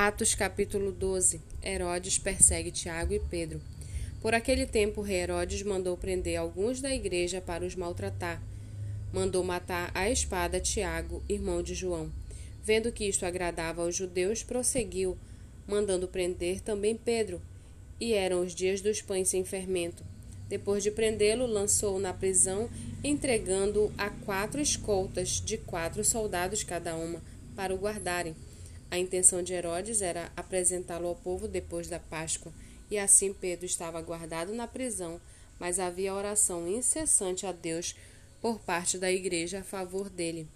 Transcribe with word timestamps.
Atos 0.00 0.32
capítulo 0.32 0.92
12 0.92 1.40
Herodes 1.60 2.18
persegue 2.18 2.70
Tiago 2.70 3.12
e 3.12 3.18
Pedro. 3.18 3.60
Por 4.22 4.32
aquele 4.32 4.64
tempo, 4.64 5.00
rei 5.00 5.22
Herodes 5.22 5.60
mandou 5.64 5.96
prender 5.96 6.38
alguns 6.38 6.80
da 6.80 6.94
igreja 6.94 7.40
para 7.40 7.66
os 7.66 7.74
maltratar. 7.74 8.40
Mandou 9.12 9.42
matar 9.42 9.90
à 9.92 10.08
espada 10.08 10.60
Tiago, 10.60 11.20
irmão 11.28 11.64
de 11.64 11.74
João. 11.74 12.12
Vendo 12.62 12.92
que 12.92 13.08
isto 13.08 13.26
agradava 13.26 13.82
aos 13.82 13.96
judeus, 13.96 14.44
prosseguiu, 14.44 15.18
mandando 15.66 16.06
prender 16.06 16.60
também 16.60 16.94
Pedro. 16.94 17.42
E 17.98 18.12
eram 18.12 18.42
os 18.42 18.54
dias 18.54 18.80
dos 18.80 19.02
pães 19.02 19.28
sem 19.28 19.44
fermento. 19.44 20.04
Depois 20.48 20.84
de 20.84 20.92
prendê-lo, 20.92 21.44
lançou-o 21.44 21.98
na 21.98 22.14
prisão, 22.14 22.70
entregando-o 23.02 23.92
a 23.98 24.10
quatro 24.10 24.60
escoltas 24.60 25.42
de 25.44 25.58
quatro 25.58 26.04
soldados 26.04 26.62
cada 26.62 26.94
uma, 26.94 27.20
para 27.56 27.74
o 27.74 27.78
guardarem. 27.78 28.36
A 28.90 28.98
intenção 28.98 29.42
de 29.42 29.52
Herodes 29.52 30.00
era 30.00 30.32
apresentá-lo 30.36 31.08
ao 31.08 31.14
povo 31.14 31.46
depois 31.46 31.88
da 31.88 31.98
Páscoa, 31.98 32.52
e 32.90 32.98
assim 32.98 33.32
Pedro 33.34 33.66
estava 33.66 34.00
guardado 34.00 34.54
na 34.54 34.66
prisão, 34.66 35.20
mas 35.58 35.78
havia 35.78 36.14
oração 36.14 36.66
incessante 36.66 37.46
a 37.46 37.52
Deus 37.52 37.94
por 38.40 38.58
parte 38.60 38.96
da 38.96 39.10
igreja 39.10 39.60
a 39.60 39.64
favor 39.64 40.08
dele. 40.08 40.48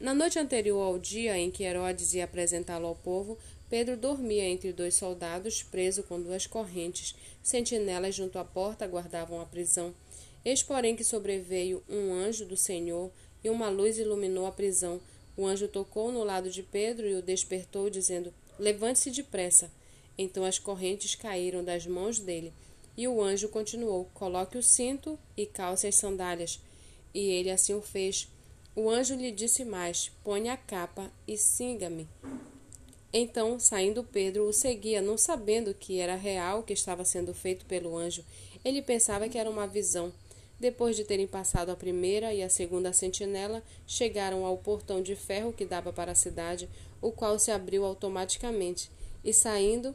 Na 0.00 0.12
noite 0.12 0.38
anterior 0.38 0.80
ao 0.80 0.98
dia 0.98 1.38
em 1.38 1.48
que 1.48 1.62
Herodes 1.62 2.12
ia 2.12 2.24
apresentá-lo 2.24 2.88
ao 2.88 2.96
povo, 2.96 3.38
Pedro 3.70 3.96
dormia 3.96 4.44
entre 4.44 4.72
dois 4.72 4.96
soldados, 4.96 5.62
preso 5.62 6.02
com 6.02 6.20
duas 6.20 6.46
correntes. 6.46 7.14
Sentinelas 7.42 8.14
junto 8.14 8.38
à 8.38 8.44
porta 8.44 8.86
guardavam 8.86 9.40
a 9.40 9.46
prisão. 9.46 9.94
Eis, 10.44 10.62
porém, 10.62 10.96
que 10.96 11.04
sobreveio 11.04 11.82
um 11.88 12.12
anjo 12.12 12.44
do 12.44 12.56
Senhor, 12.56 13.12
e 13.44 13.48
uma 13.48 13.68
luz 13.68 13.96
iluminou 13.96 14.44
a 14.44 14.52
prisão. 14.52 15.00
O 15.36 15.46
anjo 15.46 15.68
tocou 15.68 16.12
no 16.12 16.24
lado 16.24 16.50
de 16.50 16.62
Pedro 16.62 17.06
e 17.06 17.14
o 17.14 17.22
despertou, 17.22 17.88
dizendo: 17.88 18.32
Levante-se 18.58 19.10
depressa. 19.10 19.70
Então 20.16 20.44
as 20.44 20.58
correntes 20.58 21.14
caíram 21.14 21.64
das 21.64 21.86
mãos 21.86 22.18
dele. 22.18 22.52
E 22.96 23.08
o 23.08 23.22
anjo 23.22 23.48
continuou: 23.48 24.10
Coloque 24.12 24.58
o 24.58 24.62
cinto 24.62 25.18
e 25.36 25.46
calce 25.46 25.86
as 25.86 25.94
sandálias. 25.94 26.60
E 27.14 27.20
ele 27.30 27.50
assim 27.50 27.74
o 27.74 27.80
fez. 27.80 28.28
O 28.76 28.90
anjo 28.90 29.14
lhe 29.14 29.30
disse 29.30 29.64
mais: 29.64 30.10
Ponha 30.22 30.52
a 30.52 30.56
capa 30.56 31.10
e 31.26 31.36
siga-me. 31.36 32.06
Então, 33.12 33.60
saindo 33.60 34.02
Pedro, 34.02 34.48
o 34.48 34.52
seguia, 34.54 35.02
não 35.02 35.18
sabendo 35.18 35.74
que 35.74 35.98
era 35.98 36.14
real 36.14 36.60
o 36.60 36.62
que 36.62 36.72
estava 36.72 37.04
sendo 37.04 37.34
feito 37.34 37.66
pelo 37.66 37.96
anjo. 37.96 38.24
Ele 38.64 38.80
pensava 38.80 39.28
que 39.28 39.36
era 39.36 39.50
uma 39.50 39.66
visão. 39.66 40.12
Depois 40.62 40.94
de 40.94 41.02
terem 41.02 41.26
passado 41.26 41.70
a 41.70 41.74
primeira 41.74 42.32
e 42.32 42.40
a 42.40 42.48
segunda 42.48 42.92
sentinela, 42.92 43.64
chegaram 43.84 44.46
ao 44.46 44.56
portão 44.56 45.02
de 45.02 45.16
ferro 45.16 45.52
que 45.52 45.64
dava 45.64 45.92
para 45.92 46.12
a 46.12 46.14
cidade, 46.14 46.70
o 47.00 47.10
qual 47.10 47.36
se 47.36 47.50
abriu 47.50 47.84
automaticamente, 47.84 48.88
e 49.24 49.34
saindo, 49.34 49.92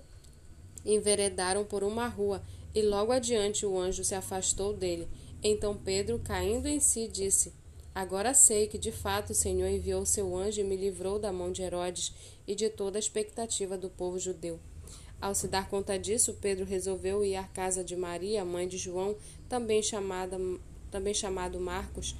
enveredaram 0.86 1.64
por 1.64 1.86
uma 1.86 2.10
rua, 2.10 2.44
e 2.76 2.82
logo 2.82 3.14
adiante 3.14 3.66
o 3.66 3.80
anjo 3.80 4.04
se 4.04 4.14
afastou 4.14 4.73
dele. 4.73 5.08
Então 5.42 5.73
Pedro, 5.73 6.20
caindo 6.20 6.68
em 6.68 6.82
si, 6.82 7.08
disse: 7.08 7.54
Agora 7.95 8.34
sei 8.34 8.68
que 8.68 8.78
de 8.78 8.92
fato 8.92 9.30
o 9.30 9.36
Senhor 9.36 9.70
enviou 9.70 10.06
seu 10.06 10.36
anjo 10.36 10.60
e 10.60 10.66
me 10.66 10.76
livrou 10.76 11.18
da 11.18 11.32
mão 11.32 11.50
de 11.50 11.62
Herodes 11.62 12.14
e 12.45 12.54
de 12.54 12.68
toda 12.68 12.98
a 12.98 13.00
expectativa 13.00 13.78
do 13.78 13.90
povo 13.90 14.20
judeu. 14.20 14.60
Ao 15.20 15.34
se 15.34 15.48
dar 15.48 15.68
conta 15.68 15.98
disso, 15.98 16.38
Pedro 16.40 16.64
resolveu 16.66 17.23
ir 17.23 17.36
à 17.36 17.44
casa 17.44 17.84
de 17.84 17.96
Maria, 17.96 18.46
mãe 18.46 18.68
de 18.68 18.78
João, 18.78 19.16
também, 19.50 19.82
chamada, 19.82 20.38
também 20.92 21.14
chamado 21.14 21.60
Marcos, 21.60 22.16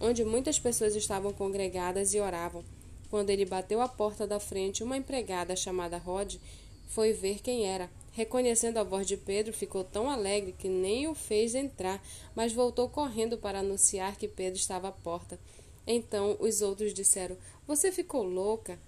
onde 0.00 0.24
muitas 0.24 0.58
pessoas 0.58 0.96
estavam 0.96 1.32
congregadas 1.32 2.14
e 2.14 2.20
oravam. 2.20 2.64
Quando 3.10 3.30
ele 3.30 3.44
bateu 3.44 3.80
à 3.80 3.88
porta 3.88 4.26
da 4.26 4.40
frente, 4.40 4.82
uma 4.82 4.96
empregada 4.96 5.54
chamada 5.54 5.98
Rod 5.98 6.36
foi 6.88 7.12
ver 7.12 7.40
quem 7.40 7.66
era. 7.66 7.90
Reconhecendo 8.12 8.78
a 8.78 8.82
voz 8.82 9.06
de 9.06 9.16
Pedro, 9.16 9.52
ficou 9.52 9.84
tão 9.84 10.10
alegre 10.10 10.54
que 10.58 10.68
nem 10.68 11.06
o 11.06 11.14
fez 11.14 11.54
entrar, 11.54 12.02
mas 12.34 12.52
voltou 12.52 12.88
correndo 12.88 13.38
para 13.38 13.60
anunciar 13.60 14.16
que 14.16 14.26
Pedro 14.26 14.58
estava 14.58 14.88
à 14.88 14.92
porta. 14.92 15.38
Então 15.86 16.36
os 16.40 16.60
outros 16.60 16.92
disseram: 16.92 17.36
Você 17.66 17.92
ficou 17.92 18.22
louca? 18.22 18.78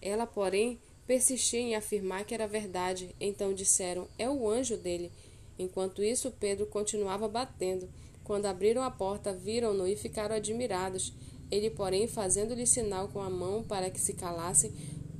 Ela, 0.00 0.26
porém, 0.26 0.78
persistia 1.10 1.58
em 1.58 1.74
afirmar 1.74 2.24
que 2.24 2.32
era 2.32 2.46
verdade, 2.46 3.12
então 3.20 3.52
disseram: 3.52 4.06
É 4.16 4.30
o 4.30 4.48
anjo 4.48 4.76
dele. 4.76 5.10
Enquanto 5.58 6.04
isso, 6.04 6.30
Pedro 6.38 6.66
continuava 6.66 7.26
batendo. 7.26 7.88
Quando 8.22 8.46
abriram 8.46 8.80
a 8.80 8.92
porta, 8.92 9.32
viram-no 9.32 9.88
e 9.88 9.96
ficaram 9.96 10.36
admirados. 10.36 11.12
Ele, 11.50 11.68
porém, 11.68 12.06
fazendo-lhe 12.06 12.64
sinal 12.64 13.08
com 13.08 13.20
a 13.20 13.28
mão 13.28 13.64
para 13.64 13.90
que 13.90 14.00
se 14.00 14.12
calassem, 14.12 14.72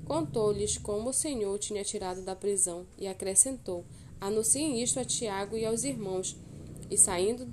contou-lhes 0.04 0.78
como 0.78 1.10
o 1.10 1.12
Senhor 1.12 1.58
tinha 1.58 1.82
tirado 1.82 2.22
da 2.22 2.36
prisão 2.36 2.86
e 2.96 3.08
acrescentou: 3.08 3.84
Anunciem 4.20 4.80
isto 4.80 5.00
a 5.00 5.04
Tiago 5.04 5.56
e 5.56 5.66
aos 5.66 5.82
irmãos. 5.82 6.36
E 6.88 6.96
saindo, 6.96 7.48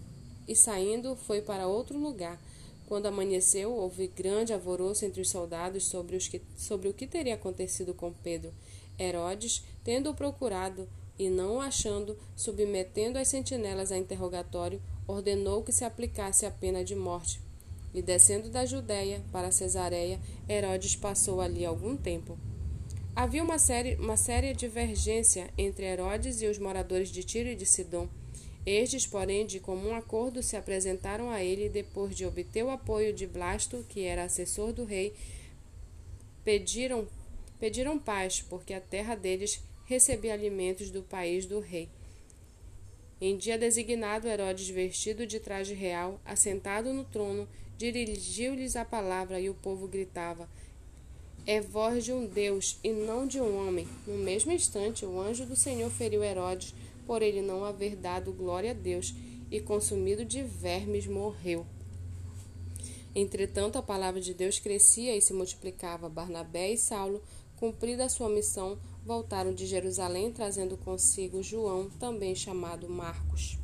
e 0.47 0.55
saindo 0.55 1.15
foi 1.15 1.41
para 1.41 1.67
outro 1.67 1.97
lugar. 1.97 2.39
Quando 2.87 3.05
amanheceu, 3.05 3.73
houve 3.73 4.07
grande 4.07 4.53
alvoroço 4.53 5.03
entre 5.03 5.21
os 5.21 5.29
soldados 5.29 5.83
sobre, 5.83 6.15
os 6.15 6.29
que, 6.29 6.41
sobre 6.55 6.87
o 6.87 6.93
que 6.93 7.05
teria 7.05 7.35
acontecido 7.35 7.93
com 7.93 8.13
Pedro. 8.13 8.53
Herodes, 8.97 9.61
tendo-o 9.83 10.13
procurado 10.13 10.87
e 11.19 11.29
não 11.29 11.57
o 11.57 11.61
achando, 11.61 12.17
submetendo 12.33 13.19
as 13.19 13.27
sentinelas 13.27 13.91
a 13.91 13.97
interrogatório, 13.97 14.81
ordenou 15.05 15.63
que 15.63 15.73
se 15.73 15.83
aplicasse 15.83 16.45
a 16.45 16.51
pena 16.51 16.81
de 16.81 16.95
morte. 16.95 17.41
E 17.93 18.01
descendo 18.01 18.49
da 18.49 18.65
Judéia 18.65 19.21
para 19.33 19.51
Cesareia, 19.51 20.17
Herodes 20.47 20.95
passou 20.95 21.41
ali 21.41 21.65
algum 21.65 21.97
tempo. 21.97 22.37
Havia 23.13 23.43
uma, 23.43 23.59
série, 23.59 23.95
uma 23.95 24.15
séria 24.15 24.53
divergência 24.53 25.49
entre 25.57 25.85
Herodes 25.85 26.41
e 26.41 26.47
os 26.47 26.57
moradores 26.57 27.09
de 27.09 27.21
Tiro 27.23 27.49
e 27.49 27.55
de 27.55 27.65
Sidom. 27.65 28.07
Estes, 28.67 29.07
porém, 29.07 29.45
de 29.45 29.61
comum 29.61 29.95
acordo, 29.95 30.43
se 30.43 30.57
apresentaram 30.57 31.29
a 31.29 31.41
ele 31.41 31.69
depois 31.69 32.13
de 32.13 32.25
obter 32.25 32.65
o 32.65 32.69
apoio 32.69 33.13
de 33.13 33.25
Blasto, 33.25 33.85
que 33.87 34.03
era 34.03 34.25
assessor 34.25 34.73
do 34.73 34.83
rei, 34.83 35.13
pediram, 36.43 37.07
pediram 37.61 37.97
paz, 37.97 38.41
porque 38.41 38.73
a 38.73 38.81
terra 38.81 39.15
deles 39.15 39.63
recebia 39.85 40.33
alimentos 40.33 40.89
do 40.89 41.01
país 41.01 41.45
do 41.45 41.61
rei. 41.61 41.87
Em 43.21 43.37
dia 43.37 43.57
designado, 43.57 44.27
Herodes, 44.27 44.67
vestido 44.67 45.25
de 45.25 45.39
traje 45.39 45.73
real, 45.73 46.19
assentado 46.25 46.91
no 46.91 47.05
trono, 47.05 47.47
dirigiu-lhes 47.77 48.75
a 48.75 48.83
palavra 48.83 49.39
e 49.39 49.49
o 49.49 49.53
povo 49.53 49.87
gritava: 49.87 50.49
É 51.45 51.61
voz 51.61 52.03
de 52.03 52.11
um 52.11 52.27
Deus 52.27 52.77
e 52.83 52.91
não 52.91 53.25
de 53.25 53.39
um 53.39 53.65
homem. 53.65 53.87
No 54.05 54.17
mesmo 54.17 54.51
instante, 54.51 55.05
o 55.05 55.21
anjo 55.21 55.45
do 55.45 55.55
Senhor 55.55 55.89
feriu 55.89 56.21
Herodes 56.21 56.75
por 57.07 57.23
ele 57.23 57.41
não 57.41 57.63
haver 57.63 57.95
dado 57.95 58.33
glória 58.33 58.71
a 58.71 58.73
Deus, 58.73 59.15
e 59.49 59.61
consumido 59.61 60.25
de 60.25 60.43
vermes 60.43 61.07
morreu. 61.07 61.65
Entretanto, 63.15 63.77
a 63.77 63.81
palavra 63.81 64.19
de 64.21 64.33
Deus 64.33 64.59
crescia 64.59 65.15
e 65.15 65.21
se 65.21 65.33
multiplicava. 65.33 66.09
Barnabé 66.09 66.73
e 66.73 66.77
Saulo, 66.77 67.23
cumprida 67.55 68.05
a 68.05 68.09
sua 68.09 68.29
missão, 68.29 68.77
voltaram 69.05 69.53
de 69.53 69.65
Jerusalém 69.65 70.31
trazendo 70.31 70.77
consigo 70.77 71.41
João, 71.41 71.89
também 71.97 72.35
chamado 72.35 72.89
Marcos. 72.89 73.57